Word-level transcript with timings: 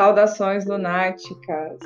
Saudações 0.00 0.64
lunáticas. 0.64 1.78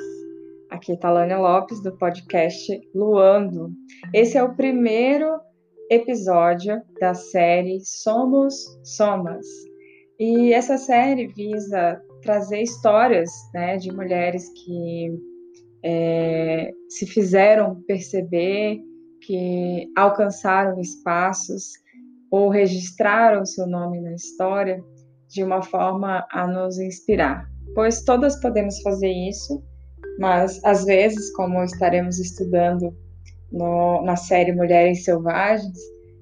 Aqui 0.69 0.93
é 0.93 0.95
Talânia 0.95 1.37
Lopes 1.37 1.83
do 1.83 1.91
podcast 1.97 2.65
Luando. 2.95 3.73
Esse 4.13 4.37
é 4.37 4.41
o 4.41 4.55
primeiro 4.55 5.37
episódio 5.91 6.81
da 7.01 7.13
série 7.13 7.81
Somos 7.83 8.55
Somas. 8.85 9.45
E 10.17 10.53
essa 10.53 10.77
série 10.77 11.27
visa 11.27 12.01
trazer 12.21 12.61
histórias 12.61 13.29
né, 13.53 13.75
de 13.75 13.91
mulheres 13.91 14.47
que 14.63 15.19
é, 15.83 16.71
se 16.87 17.05
fizeram 17.05 17.83
perceber, 17.85 18.79
que 19.23 19.91
alcançaram 19.93 20.79
espaços 20.79 21.73
ou 22.31 22.47
registraram 22.47 23.45
seu 23.45 23.67
nome 23.67 23.99
na 23.99 24.13
história 24.13 24.81
de 25.27 25.43
uma 25.43 25.61
forma 25.61 26.25
a 26.31 26.47
nos 26.47 26.79
inspirar. 26.79 27.53
Pois 27.73 28.03
todas 28.03 28.39
podemos 28.41 28.81
fazer 28.81 29.11
isso, 29.11 29.63
mas 30.19 30.63
às 30.63 30.85
vezes, 30.85 31.31
como 31.33 31.63
estaremos 31.63 32.19
estudando 32.19 32.95
no, 33.51 34.01
na 34.03 34.15
série 34.15 34.51
Mulheres 34.51 35.03
Selvagens, 35.03 35.77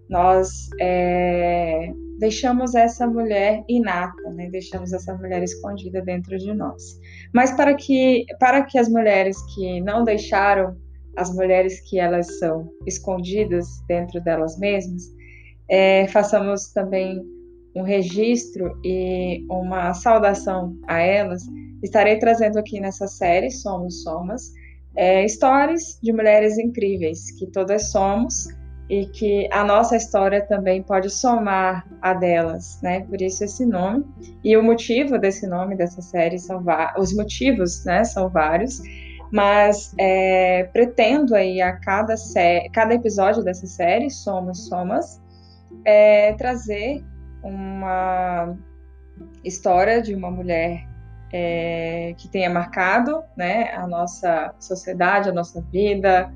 nós 0.10 0.70
é, 0.80 1.92
deixamos 2.20 2.76
essa 2.76 3.08
mulher 3.08 3.64
inata, 3.68 4.30
né? 4.32 4.50
deixamos 4.50 4.94
essa 4.94 5.16
mulher 5.16 5.44
escondida 5.44 6.02
dentro 6.02 6.38
de 6.38 6.54
nós. 6.54 7.00
Mas 7.34 7.52
para 7.52 7.74
que, 7.76 8.26
para 8.40 8.64
que 8.64 8.78
as 8.78 8.90
mulheres 8.90 9.38
que 9.54 9.82
não 9.82 10.04
deixaram 10.04 10.76
as 11.18 11.34
mulheres 11.34 11.80
que 11.90 12.00
elas 12.00 12.40
são 12.40 12.70
escondidas 12.86 13.68
dentro 13.88 14.22
delas 14.22 14.58
mesmas, 14.58 15.04
é, 15.70 16.08
façamos 16.08 16.72
também 16.74 17.22
um 17.76 17.82
registro 17.82 18.80
e 18.84 19.46
uma 19.50 19.94
saudação 19.94 20.78
a 20.88 21.00
elas, 21.00 21.44
estarei 21.82 22.18
trazendo 22.18 22.58
aqui 22.60 22.80
nessa 22.80 23.08
série 23.08 23.50
Somos 23.50 24.04
Somas 24.04 24.52
é, 24.96 25.26
histórias 25.26 26.00
de 26.02 26.14
mulheres 26.14 26.58
incríveis 26.58 27.32
que 27.32 27.48
todas 27.48 27.92
somos 27.92 28.48
e 28.90 29.08
que 29.08 29.50
a 29.52 29.64
nossa 29.64 29.96
história 29.96 30.46
também 30.46 30.84
pode 30.84 31.10
somar 31.10 31.88
a 32.02 32.14
delas, 32.14 32.80
né? 32.82 33.02
Por 33.02 33.22
isso 33.22 33.44
esse 33.44 33.66
nome 33.66 34.06
e 34.44 34.56
o 34.56 34.62
motivo 34.62 35.18
desse 35.18 35.48
nome 35.48 35.76
dessa 35.76 36.02
série 36.02 36.38
são 36.38 36.64
os 36.98 37.16
motivos, 37.16 37.84
né? 37.86 38.04
São 38.04 38.30
vários, 38.30 38.82
mas 39.32 39.94
é, 39.98 40.66
pretendo 40.66 41.34
aí 41.34 41.62
a 41.62 41.74
cada 41.78 42.16
cada 42.72 42.94
episódio 42.94 43.44
dessa 43.44 43.66
série 43.66 44.10
Somos 44.12 44.68
Somas 44.68 45.20
é, 45.86 46.34
trazer 46.34 47.04
uma 47.44 48.58
história 49.44 50.02
de 50.02 50.16
uma 50.16 50.32
mulher 50.32 50.88
é, 51.32 52.14
que 52.18 52.28
tenha 52.28 52.50
marcado 52.50 53.24
né, 53.36 53.72
a 53.74 53.88
nossa 53.88 54.54
sociedade, 54.60 55.30
a 55.30 55.34
nossa 55.34 55.62
vida, 55.72 56.32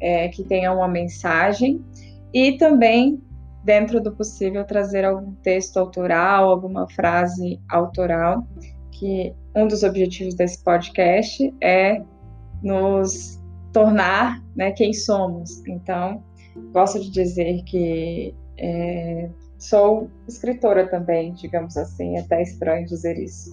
é, 0.00 0.28
que 0.28 0.42
tenha 0.44 0.72
uma 0.72 0.88
mensagem 0.88 1.84
e 2.32 2.56
também, 2.56 3.22
dentro 3.64 4.00
do 4.00 4.12
possível, 4.12 4.64
trazer 4.64 5.04
algum 5.04 5.32
texto 5.36 5.76
autoral, 5.78 6.50
alguma 6.50 6.88
frase 6.90 7.60
autoral, 7.68 8.46
que 8.92 9.34
um 9.54 9.66
dos 9.66 9.82
objetivos 9.82 10.34
desse 10.34 10.62
podcast 10.62 11.54
é 11.62 12.02
nos 12.62 13.40
tornar 13.72 14.42
né, 14.56 14.72
quem 14.72 14.92
somos. 14.92 15.64
Então, 15.66 16.22
gosto 16.72 17.00
de 17.00 17.10
dizer 17.10 17.62
que 17.64 18.34
é, 18.58 19.28
Sou 19.58 20.08
escritora 20.28 20.86
também, 20.86 21.32
digamos 21.32 21.76
assim, 21.76 22.16
é 22.16 22.20
até 22.20 22.40
estranho 22.42 22.86
dizer 22.86 23.18
isso. 23.18 23.50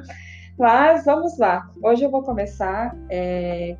Mas 0.58 1.04
vamos 1.04 1.38
lá. 1.38 1.70
Hoje 1.82 2.04
eu 2.04 2.10
vou 2.10 2.22
começar 2.22 2.96
é, 3.10 3.76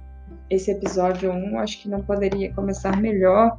esse 0.51 0.71
episódio 0.71 1.33
1. 1.33 1.59
Acho 1.59 1.81
que 1.81 1.89
não 1.89 2.03
poderia 2.03 2.53
começar 2.53 3.01
melhor 3.01 3.59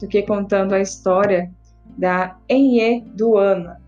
do 0.00 0.06
que 0.06 0.22
contando 0.22 0.72
a 0.72 0.80
história 0.80 1.50
da 1.96 2.36
Enye 2.48 3.04
Duana. 3.14 3.80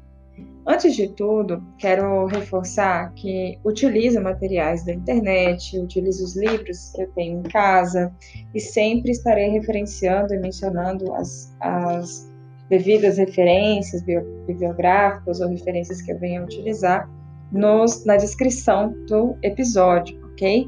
Antes 0.66 0.94
de 0.94 1.08
tudo, 1.08 1.62
quero 1.78 2.26
reforçar 2.26 3.12
que 3.14 3.58
utilizo 3.64 4.20
materiais 4.20 4.84
da 4.84 4.92
internet, 4.92 5.78
utilizo 5.78 6.24
os 6.24 6.36
livros 6.36 6.92
que 6.94 7.02
eu 7.02 7.10
tenho 7.12 7.40
em 7.40 7.42
casa 7.44 8.12
e 8.54 8.60
sempre 8.60 9.10
estarei 9.10 9.48
referenciando 9.48 10.34
e 10.34 10.38
mencionando 10.38 11.12
as, 11.14 11.52
as 11.60 12.29
devidas 12.70 13.18
referências 13.18 14.02
bibliográficas 14.46 15.40
ou 15.40 15.48
referências 15.48 16.00
que 16.00 16.12
eu 16.12 16.18
venha 16.18 16.42
utilizar 16.42 17.10
nos, 17.50 18.04
na 18.06 18.16
descrição 18.16 18.94
do 19.08 19.36
episódio, 19.42 20.18
ok? 20.32 20.66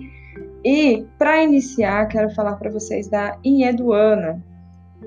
E 0.64 1.06
para 1.16 1.42
iniciar, 1.42 2.06
quero 2.08 2.28
falar 2.34 2.56
para 2.56 2.70
vocês 2.70 3.08
da 3.08 3.38
Inheduana. 3.44 4.42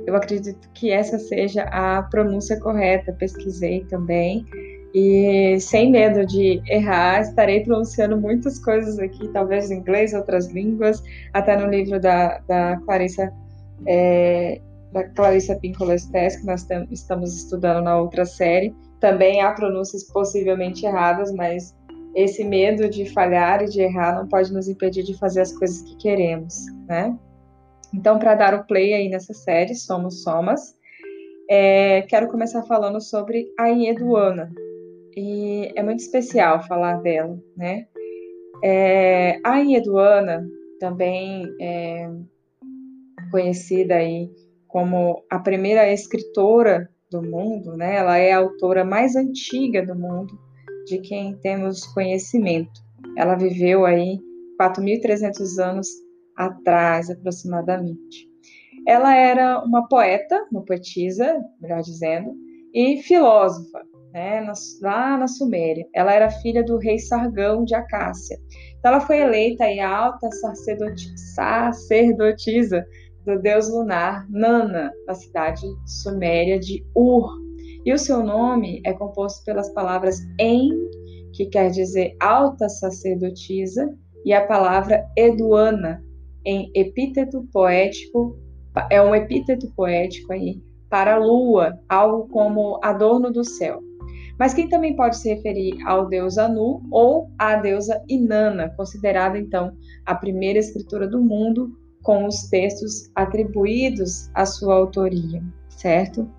Eu 0.07 0.15
acredito 0.15 0.69
que 0.73 0.89
essa 0.91 1.19
seja 1.19 1.63
a 1.63 2.01
pronúncia 2.03 2.59
correta, 2.59 3.13
pesquisei 3.13 3.83
também. 3.85 4.45
E 4.93 5.59
sem 5.59 5.91
medo 5.91 6.25
de 6.25 6.61
errar, 6.67 7.21
estarei 7.21 7.61
pronunciando 7.61 8.17
muitas 8.17 8.57
coisas 8.57 8.97
aqui, 8.97 9.27
talvez 9.33 9.69
em 9.69 9.79
inglês, 9.79 10.13
outras 10.13 10.47
línguas, 10.47 11.03
até 11.33 11.57
no 11.57 11.69
livro 11.69 11.99
da, 11.99 12.39
da 12.47 12.77
Clarissa 12.85 13.33
é, 13.85 14.61
da 14.95 15.03
Clarissa 15.09 15.55
Pinkola 15.57 15.93
que 15.97 16.45
nós 16.45 16.65
estamos 16.89 17.35
estudando 17.35 17.83
na 17.83 17.99
outra 17.99 18.25
série. 18.25 18.73
Também 19.01 19.41
há 19.41 19.51
pronúncias 19.51 20.05
possivelmente 20.05 20.85
erradas, 20.85 21.33
mas 21.33 21.75
esse 22.15 22.45
medo 22.45 22.89
de 22.89 23.05
falhar 23.11 23.61
e 23.61 23.65
de 23.65 23.81
errar 23.81 24.15
não 24.15 24.25
pode 24.25 24.53
nos 24.53 24.69
impedir 24.69 25.03
de 25.03 25.17
fazer 25.17 25.41
as 25.41 25.51
coisas 25.51 25.81
que 25.81 25.97
queremos, 25.97 26.65
né? 26.87 27.13
Então, 27.93 28.17
para 28.17 28.35
dar 28.35 28.53
o 28.53 28.63
play 28.63 28.93
aí 28.93 29.09
nessa 29.09 29.33
série, 29.33 29.75
Somos 29.75 30.23
Somas, 30.23 30.73
é, 31.49 32.03
quero 32.03 32.29
começar 32.29 32.63
falando 32.63 33.01
sobre 33.01 33.47
a 33.59 33.67
Ieduana. 33.67 34.49
E 35.13 35.73
é 35.75 35.83
muito 35.83 35.99
especial 35.99 36.65
falar 36.65 37.01
dela, 37.01 37.37
né? 37.57 37.85
É, 38.63 39.41
a 39.43 39.57
Ieduana, 39.57 40.47
também 40.79 41.45
é, 41.59 42.09
conhecida 43.29 43.95
aí 43.95 44.29
como 44.75 45.23
a 45.29 45.39
primeira 45.39 45.89
escritora 45.93 46.89
do 47.09 47.21
mundo, 47.23 47.77
né? 47.77 47.95
Ela 47.95 48.17
é 48.17 48.33
a 48.33 48.39
autora 48.39 48.83
mais 48.83 49.15
antiga 49.15 49.85
do 49.85 49.95
mundo 49.95 50.37
de 50.85 50.97
quem 50.99 51.33
temos 51.37 51.85
conhecimento. 51.93 52.81
Ela 53.17 53.35
viveu 53.35 53.85
aí 53.85 54.19
4.300 54.61 55.63
anos 55.63 55.87
atrás, 56.35 57.09
aproximadamente. 57.09 58.27
Ela 58.85 59.15
era 59.15 59.63
uma 59.63 59.87
poeta, 59.87 60.45
uma 60.51 60.65
poetisa, 60.65 61.41
melhor 61.61 61.81
dizendo, 61.81 62.35
e 62.73 63.01
filósofa, 63.01 63.81
né, 64.11 64.45
lá 64.81 65.17
na 65.17 65.29
Suméria. 65.29 65.87
Ela 65.95 66.11
era 66.11 66.29
filha 66.29 66.61
do 66.65 66.77
rei 66.77 66.99
Sargão 66.99 67.63
de 67.63 67.73
Acácia. 67.73 68.37
Então, 68.77 68.91
ela 68.91 68.99
foi 68.99 69.19
eleita 69.19 69.63
aí 69.63 69.79
alta 69.79 70.27
sacerdotisa 71.31 72.85
do 73.25 73.39
deus 73.39 73.67
lunar 73.69 74.29
Nana, 74.29 74.93
na 75.07 75.13
cidade 75.13 75.65
suméria 75.85 76.59
de 76.59 76.85
Ur. 76.95 77.29
E 77.83 77.91
o 77.91 77.97
seu 77.97 78.23
nome 78.23 78.81
é 78.85 78.93
composto 78.93 79.43
pelas 79.43 79.69
palavras 79.73 80.19
En, 80.39 80.69
que 81.33 81.47
quer 81.47 81.69
dizer 81.71 82.15
alta 82.19 82.69
sacerdotisa, 82.69 83.93
e 84.23 84.33
a 84.33 84.45
palavra 84.45 85.05
Eduana, 85.15 86.03
em 86.45 86.71
epíteto 86.73 87.47
poético, 87.51 88.37
é 88.89 89.01
um 89.01 89.13
epíteto 89.13 89.71
poético 89.75 90.33
aí 90.33 90.61
para 90.89 91.15
a 91.15 91.19
lua, 91.19 91.79
algo 91.89 92.27
como 92.29 92.79
adorno 92.83 93.31
do 93.31 93.43
céu. 93.43 93.81
Mas 94.37 94.53
quem 94.53 94.67
também 94.67 94.95
pode 94.95 95.17
se 95.17 95.33
referir 95.33 95.77
ao 95.85 96.07
deus 96.07 96.37
Anu 96.37 96.81
ou 96.91 97.29
à 97.37 97.55
deusa 97.55 98.03
Inanna, 98.07 98.69
considerada 98.75 99.37
então 99.37 99.73
a 100.05 100.13
primeira 100.13 100.59
escritora 100.59 101.07
do 101.07 101.21
mundo 101.21 101.71
com 102.05 102.27
os 102.27 102.43
textos 102.43 103.09
atribuídos 103.15 104.29
à 104.35 104.45
sua 104.45 104.75
autoria, 104.75 105.43
certo? 105.69 106.29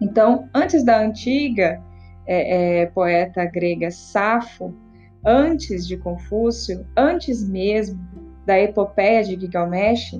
Então, 0.00 0.48
antes 0.54 0.82
da 0.82 0.98
antiga 0.98 1.78
é, 2.26 2.80
é, 2.80 2.86
poeta 2.86 3.44
grega 3.44 3.90
Safo, 3.90 4.74
antes 5.22 5.86
de 5.86 5.98
Confúcio, 5.98 6.86
antes 6.96 7.46
mesmo 7.46 8.00
da 8.46 8.58
epopeia 8.58 9.22
de 9.22 9.38
Gilgamesh, 9.38 10.18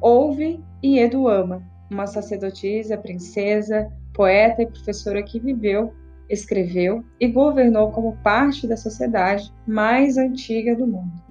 houve 0.00 0.60
Ieduama, 0.82 1.62
uma 1.88 2.08
sacerdotisa, 2.08 2.98
princesa, 2.98 3.88
poeta 4.12 4.62
e 4.62 4.66
professora 4.66 5.22
que 5.22 5.38
viveu, 5.38 5.94
escreveu 6.28 7.04
e 7.20 7.28
governou 7.28 7.92
como 7.92 8.16
parte 8.16 8.66
da 8.66 8.76
sociedade 8.76 9.52
mais 9.64 10.18
antiga 10.18 10.74
do 10.74 10.88
mundo. 10.88 11.22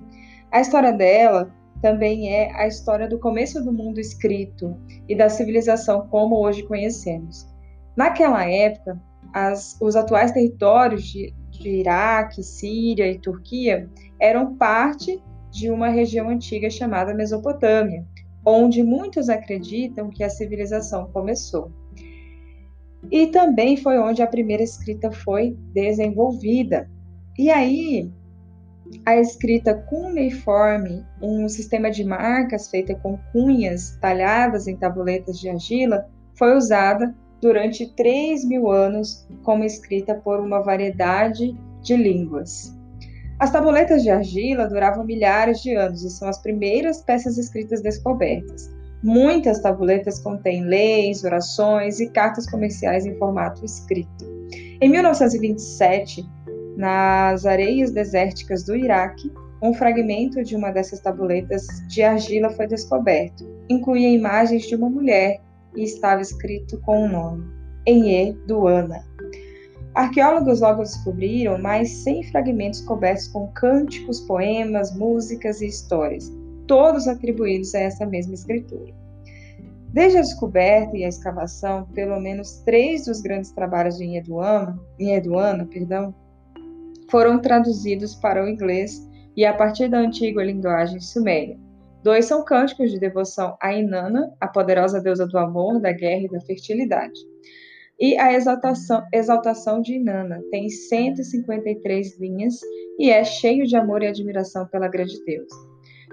A 0.50 0.62
história 0.62 0.94
dela 0.94 1.54
também 1.82 2.34
é 2.34 2.52
a 2.56 2.68
história 2.68 3.08
do 3.08 3.20
começo 3.20 3.64
do 3.64 3.72
mundo 3.72 4.00
escrito 4.00 4.76
e 5.08 5.16
da 5.16 5.30
civilização 5.30 6.08
como 6.08 6.38
hoje 6.38 6.64
conhecemos. 6.64 7.48
Naquela 7.96 8.50
época, 8.50 9.00
as, 9.34 9.78
os 9.82 9.96
atuais 9.96 10.32
territórios 10.32 11.04
de, 11.04 11.34
de 11.52 11.70
Iraque, 11.70 12.44
Síria 12.44 13.10
e 13.10 13.20
Turquia 13.20 13.90
eram 14.20 14.56
parte 14.56 15.22
de 15.52 15.70
uma 15.70 15.90
região 15.90 16.30
antiga 16.30 16.70
chamada 16.70 17.14
Mesopotâmia, 17.14 18.06
onde 18.46 18.84
muitos 18.84 19.30
acreditam 19.30 20.10
que 20.10 20.24
a 20.24 20.30
civilização 20.30 21.10
começou. 21.12 21.72
E 23.12 23.28
também 23.28 23.78
foi 23.78 23.98
onde 24.00 24.22
a 24.22 24.28
primeira 24.28 24.64
escrita 24.64 25.12
foi 25.12 25.56
desenvolvida. 25.74 26.90
E 27.38 27.50
aí, 27.50 28.12
a 29.06 29.18
escrita 29.18 29.74
cuneiforme, 29.74 31.06
um 31.22 31.48
sistema 31.48 31.89
de 31.89 32.04
marcas 32.04 32.69
feita 32.69 32.95
com 32.95 33.18
cunhas 33.31 33.98
talhadas 34.01 34.68
em 34.68 34.75
tabuletas 34.75 35.39
de 35.39 35.50
argila, 35.50 36.07
foi 36.36 36.56
usada 36.56 37.16
durante 37.42 37.94
3 37.94 38.45
mil 38.45 38.69
anos 38.72 39.28
como 39.44 39.63
escrita 39.63 40.16
por 40.16 40.39
uma 40.39 40.62
variedade 40.62 41.56
de 41.81 41.95
línguas. 41.95 42.75
As 43.39 43.51
tabuletas 43.51 44.01
de 44.01 44.10
argila 44.10 44.68
duravam 44.68 45.06
milhares 45.06 45.62
de 45.62 45.75
anos 45.75 46.04
e 46.04 46.10
são 46.10 46.28
as 46.28 46.40
primeiras 46.40 47.04
peças 47.04 47.38
escritas 47.38 47.81
descobertas. 47.81 48.69
Muitas 49.04 49.62
tabuletas 49.62 50.18
contêm 50.19 50.63
leis, 50.63 51.24
orações 51.24 52.00
e 52.00 52.10
cartas 52.10 52.50
comerciais 52.50 53.06
em 53.06 53.16
formato 53.16 53.63
escrito. 53.63 54.25
Em 54.81 54.90
1927, 54.90 56.28
nas 56.78 57.44
areias 57.46 57.92
desérticas 57.92 58.64
do 58.64 58.76
Iraque, 58.76 59.32
um 59.62 59.74
fragmento 59.74 60.44
de 60.44 60.56
uma 60.56 60.70
dessas 60.70 61.00
tabuletas 61.00 61.66
de 61.88 62.04
argila 62.04 62.52
foi 62.52 62.68
descoberto. 62.68 63.44
Incluía 63.68 64.10
imagens 64.10 64.68
de 64.68 64.76
uma 64.76 64.88
mulher 64.88 65.42
e 65.76 65.84
estava 65.84 66.22
escrito 66.22 66.80
com 66.82 67.02
o 67.02 67.06
um 67.06 67.10
nome: 67.10 67.46
Enye 67.86 68.38
Duana. 68.46 69.04
Arqueólogos 69.96 70.62
logo 70.62 70.84
descobriram 70.84 71.58
mais 71.58 71.90
100 72.04 72.26
fragmentos 72.26 72.82
cobertos 72.82 73.28
com 73.30 73.48
cânticos, 73.54 74.22
poemas, 74.22 74.96
músicas 74.96 75.60
e 75.60 75.66
histórias, 75.66 76.32
todos 76.68 77.08
atribuídos 77.08 77.74
a 77.74 77.80
essa 77.80 78.06
mesma 78.06 78.36
escritura. 78.36 78.94
Desde 79.92 80.20
a 80.20 80.22
descoberta 80.22 80.96
e 80.96 81.04
a 81.04 81.08
escavação, 81.08 81.88
pelo 81.96 82.20
menos 82.20 82.62
três 82.64 83.06
dos 83.06 83.20
grandes 83.20 83.52
trabalhos 83.52 83.98
de 83.98 84.04
Inheduana, 84.04 84.80
Inheduana 85.00 85.66
perdão, 85.66 86.14
foram 87.09 87.39
traduzidos 87.39 88.15
para 88.15 88.44
o 88.44 88.48
inglês 88.48 89.07
e 89.36 89.45
a 89.45 89.54
partir 89.54 89.88
da 89.88 90.00
antiga 90.00 90.44
linguagem 90.44 91.00
suméria. 91.00 91.57
Dois 92.04 92.25
são 92.25 92.44
cânticos 92.44 92.92
de 92.92 93.00
devoção 93.00 93.57
a 93.62 93.74
Inanna, 93.74 94.33
a 94.39 94.48
poderosa 94.48 95.01
deusa 95.01 95.27
do 95.27 95.38
amor, 95.38 95.80
da 95.80 95.92
guerra 95.92 96.25
e 96.25 96.30
da 96.30 96.39
fertilidade. 96.42 97.19
E 98.00 98.18
a 98.18 98.33
exaltação, 98.33 99.04
exaltação 99.12 99.81
de 99.81 99.95
Inanna 99.95 100.42
tem 100.51 100.69
153 100.69 102.19
linhas 102.19 102.59
e 103.00 103.09
é 103.09 103.24
cheio 103.24 103.65
de 103.65 103.75
amor 103.75 104.04
e 104.04 104.07
admiração 104.07 104.68
pela 104.68 104.88
grande 104.88 105.24
deusa. 105.25 105.56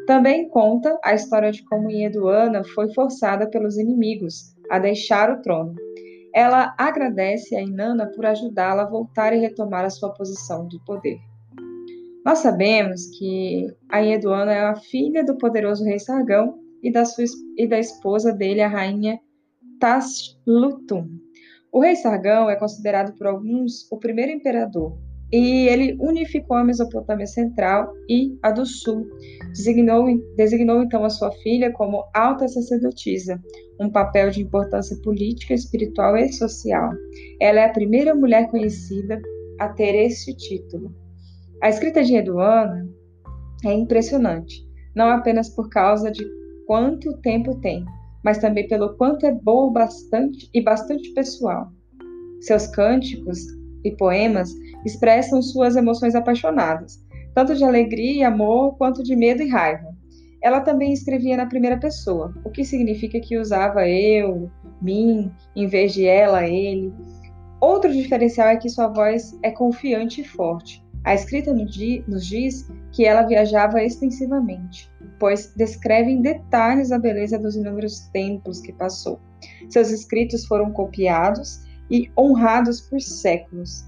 Também 0.06 0.48
conta 0.48 0.98
a 1.02 1.14
história 1.14 1.50
de 1.50 1.64
como 1.64 1.90
Ieduana 1.90 2.62
foi 2.74 2.92
forçada 2.92 3.48
pelos 3.48 3.78
inimigos 3.78 4.54
a 4.70 4.78
deixar 4.78 5.30
o 5.30 5.40
trono. 5.42 5.74
Ela 6.34 6.74
agradece 6.76 7.54
a 7.54 7.62
Inanna 7.62 8.08
por 8.08 8.26
ajudá-la 8.26 8.82
a 8.82 8.90
voltar 8.90 9.32
e 9.32 9.38
retomar 9.38 9.84
a 9.84 9.90
sua 9.90 10.12
posição 10.12 10.66
de 10.66 10.78
poder. 10.84 11.18
Nós 12.24 12.40
sabemos 12.40 13.06
que 13.16 13.68
a 13.88 14.00
Ieduana 14.00 14.52
é 14.52 14.64
a 14.64 14.74
filha 14.74 15.24
do 15.24 15.38
poderoso 15.38 15.84
rei 15.84 16.00
Sargão 16.00 16.58
e 16.82 16.90
da, 16.90 17.04
sua, 17.04 17.24
e 17.56 17.68
da 17.68 17.78
esposa 17.78 18.32
dele, 18.32 18.62
a 18.62 18.68
rainha 18.68 19.20
Taslutum. 19.78 21.08
O 21.70 21.80
rei 21.80 21.94
Sargão 21.94 22.50
é 22.50 22.56
considerado 22.56 23.16
por 23.16 23.28
alguns 23.28 23.86
o 23.92 23.98
primeiro 23.98 24.32
imperador, 24.32 24.98
e 25.32 25.68
ele 25.68 25.96
unificou 26.00 26.56
a 26.56 26.64
Mesopotâmia 26.64 27.26
Central 27.26 27.92
e 28.08 28.36
a 28.42 28.50
do 28.50 28.64
Sul. 28.64 29.06
Designou, 29.48 30.06
designou 30.36 30.82
então 30.82 31.04
a 31.04 31.10
sua 31.10 31.30
filha 31.42 31.72
como 31.72 32.04
alta 32.14 32.46
sacerdotisa, 32.46 33.40
um 33.80 33.90
papel 33.90 34.30
de 34.30 34.42
importância 34.42 34.96
política, 35.02 35.54
espiritual 35.54 36.16
e 36.16 36.32
social. 36.32 36.90
Ela 37.40 37.60
é 37.60 37.64
a 37.64 37.72
primeira 37.72 38.14
mulher 38.14 38.48
conhecida 38.50 39.20
a 39.58 39.68
ter 39.68 39.94
esse 39.94 40.34
título. 40.36 40.94
A 41.62 41.68
escrita 41.68 42.02
de 42.02 42.14
Eduana 42.14 42.88
é 43.64 43.72
impressionante, 43.72 44.64
não 44.94 45.08
apenas 45.08 45.48
por 45.48 45.68
causa 45.68 46.10
de 46.10 46.24
quanto 46.66 47.16
tempo 47.18 47.58
tem, 47.60 47.84
mas 48.22 48.38
também 48.38 48.68
pelo 48.68 48.96
quanto 48.96 49.26
é 49.26 49.32
boa 49.32 49.72
bastante 49.72 50.48
e 50.52 50.60
bastante 50.60 51.12
pessoal. 51.12 51.72
Seus 52.40 52.66
cânticos 52.68 53.40
e 53.84 53.90
poemas 53.92 54.50
expressam 54.84 55.42
suas 55.42 55.76
emoções 55.76 56.14
apaixonadas, 56.14 57.04
tanto 57.34 57.54
de 57.54 57.64
alegria 57.64 58.12
e 58.12 58.24
amor 58.24 58.76
quanto 58.76 59.02
de 59.02 59.14
medo 59.14 59.42
e 59.42 59.48
raiva. 59.48 59.94
Ela 60.42 60.60
também 60.60 60.92
escrevia 60.92 61.36
na 61.36 61.46
primeira 61.46 61.78
pessoa, 61.78 62.34
o 62.44 62.50
que 62.50 62.64
significa 62.64 63.18
que 63.20 63.38
usava 63.38 63.88
eu, 63.88 64.50
mim, 64.80 65.32
em 65.56 65.66
vez 65.66 65.94
de 65.94 66.06
ela, 66.06 66.46
ele. 66.46 66.92
Outro 67.60 67.90
diferencial 67.90 68.48
é 68.48 68.56
que 68.56 68.68
sua 68.68 68.88
voz 68.88 69.38
é 69.42 69.50
confiante 69.50 70.20
e 70.20 70.24
forte. 70.24 70.84
A 71.02 71.14
escrita 71.14 71.52
nos 71.52 72.26
diz 72.26 72.68
que 72.92 73.04
ela 73.04 73.22
viajava 73.22 73.82
extensivamente, 73.82 74.90
pois 75.18 75.52
descreve 75.54 76.10
em 76.10 76.22
detalhes 76.22 76.92
a 76.92 76.98
beleza 76.98 77.38
dos 77.38 77.56
inúmeros 77.56 78.00
templos 78.12 78.60
que 78.60 78.72
passou. 78.72 79.20
Seus 79.68 79.90
escritos 79.90 80.46
foram 80.46 80.72
copiados 80.72 81.62
e 81.94 82.10
honrados 82.18 82.80
por 82.80 83.00
séculos. 83.00 83.84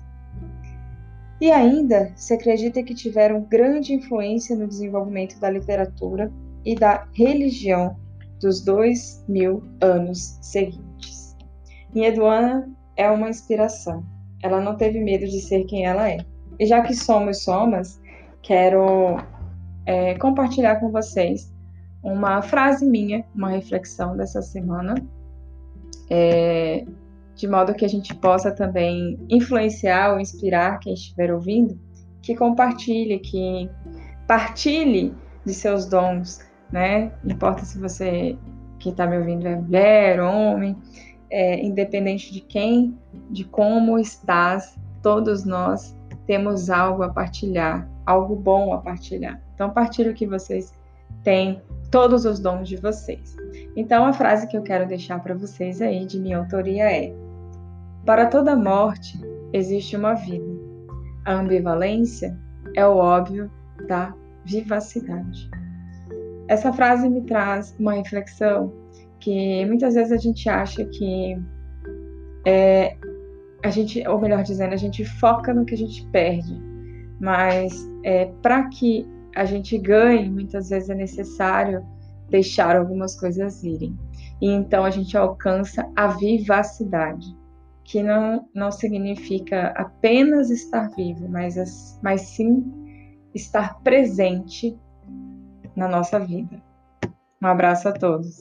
E 1.40 1.50
ainda 1.50 2.12
se 2.14 2.32
acredita 2.32 2.80
que 2.80 2.94
tiveram 2.94 3.42
grande 3.42 3.92
influência 3.92 4.54
no 4.54 4.68
desenvolvimento 4.68 5.40
da 5.40 5.50
literatura 5.50 6.32
e 6.64 6.76
da 6.76 7.08
religião 7.12 7.96
dos 8.40 8.60
dois 8.60 9.24
mil 9.26 9.60
anos 9.80 10.38
seguintes. 10.40 11.36
Eduana 11.92 12.70
é 12.96 13.10
uma 13.10 13.28
inspiração. 13.28 14.04
Ela 14.40 14.60
não 14.60 14.76
teve 14.76 15.00
medo 15.00 15.26
de 15.26 15.40
ser 15.40 15.64
quem 15.64 15.84
ela 15.84 16.08
é. 16.08 16.18
E 16.60 16.64
já 16.64 16.82
que 16.82 16.94
somos 16.94 17.42
somas, 17.42 18.00
quero 18.40 19.16
é, 19.84 20.14
compartilhar 20.14 20.76
com 20.76 20.92
vocês 20.92 21.52
uma 22.04 22.40
frase 22.40 22.86
minha, 22.86 23.24
uma 23.34 23.50
reflexão 23.50 24.16
dessa 24.16 24.40
semana, 24.42 24.94
é, 26.08 26.84
de 27.36 27.46
modo 27.46 27.74
que 27.74 27.84
a 27.84 27.88
gente 27.88 28.14
possa 28.14 28.50
também 28.50 29.18
influenciar 29.28 30.14
ou 30.14 30.20
inspirar 30.20 30.78
quem 30.80 30.94
estiver 30.94 31.32
ouvindo, 31.32 31.78
que 32.22 32.34
compartilhe, 32.34 33.18
que 33.18 33.70
partilhe 34.26 35.14
de 35.44 35.54
seus 35.54 35.86
dons, 35.86 36.40
né? 36.72 37.12
Não 37.22 37.36
importa 37.36 37.64
se 37.64 37.78
você 37.78 38.36
que 38.78 38.88
está 38.88 39.06
me 39.06 39.18
ouvindo 39.18 39.46
é 39.46 39.56
mulher, 39.56 40.20
homem, 40.20 40.76
é, 41.30 41.62
independente 41.64 42.32
de 42.32 42.40
quem, 42.40 42.98
de 43.30 43.44
como 43.44 43.98
estás, 43.98 44.76
todos 45.02 45.44
nós 45.44 45.96
temos 46.26 46.70
algo 46.70 47.02
a 47.02 47.08
partilhar, 47.08 47.88
algo 48.04 48.34
bom 48.34 48.72
a 48.72 48.78
partilhar. 48.78 49.40
Então, 49.54 49.70
partilhe 49.70 50.10
o 50.10 50.14
que 50.14 50.26
vocês 50.26 50.74
têm, 51.22 51.62
todos 51.90 52.24
os 52.24 52.38
dons 52.38 52.68
de 52.68 52.76
vocês. 52.76 53.36
Então, 53.76 54.04
a 54.04 54.12
frase 54.12 54.46
que 54.46 54.56
eu 54.56 54.62
quero 54.62 54.86
deixar 54.86 55.22
para 55.22 55.34
vocês 55.34 55.80
aí, 55.80 56.04
de 56.04 56.18
minha 56.18 56.38
autoria, 56.38 56.84
é: 56.90 57.14
para 58.06 58.26
toda 58.26 58.54
morte 58.54 59.20
existe 59.52 59.96
uma 59.96 60.14
vida. 60.14 60.46
A 61.24 61.34
ambivalência 61.34 62.38
é 62.76 62.86
o 62.86 62.96
óbvio 62.96 63.50
da 63.88 64.14
vivacidade. 64.44 65.50
Essa 66.46 66.72
frase 66.72 67.08
me 67.08 67.22
traz 67.22 67.74
uma 67.80 67.94
reflexão 67.94 68.72
que 69.18 69.66
muitas 69.66 69.94
vezes 69.94 70.12
a 70.12 70.16
gente 70.16 70.48
acha 70.48 70.84
que 70.84 71.36
é, 72.46 72.96
a 73.64 73.70
gente, 73.70 74.06
ou 74.06 74.20
melhor 74.20 74.44
dizendo, 74.44 74.72
a 74.72 74.76
gente 74.76 75.04
foca 75.04 75.52
no 75.52 75.64
que 75.64 75.74
a 75.74 75.78
gente 75.78 76.06
perde, 76.12 76.56
mas 77.20 77.90
é, 78.04 78.26
para 78.40 78.68
que 78.68 79.04
a 79.34 79.44
gente 79.44 79.76
ganhe, 79.78 80.30
muitas 80.30 80.68
vezes 80.70 80.88
é 80.90 80.94
necessário 80.94 81.84
deixar 82.30 82.76
algumas 82.76 83.18
coisas 83.18 83.64
irem. 83.64 83.98
E 84.40 84.48
então 84.48 84.84
a 84.84 84.90
gente 84.90 85.16
alcança 85.16 85.90
a 85.96 86.06
vivacidade 86.06 87.26
que 87.86 88.02
não, 88.02 88.48
não 88.52 88.72
significa 88.72 89.68
apenas 89.76 90.50
estar 90.50 90.90
vivo, 90.90 91.28
mas, 91.28 91.98
mas 92.02 92.20
sim 92.22 92.64
estar 93.32 93.80
presente 93.80 94.76
na 95.76 95.86
nossa 95.86 96.18
vida. 96.18 96.60
Um 97.40 97.46
abraço 97.46 97.88
a 97.88 97.92
todos. 97.92 98.38